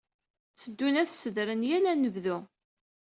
[0.53, 2.37] Tteddun ad sedren yal anebdu.